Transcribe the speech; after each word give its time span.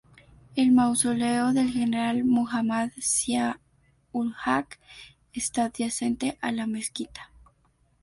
El 0.55 0.71
mausoleo 0.71 1.53
del 1.53 1.69
general 1.71 2.23
Muhammad 2.23 2.89
Zia-ul-Haq 2.99 4.79
está 5.31 5.65
adyacente 5.65 6.39
a 6.41 6.51
la 6.51 6.65
mezquita. 6.65 7.29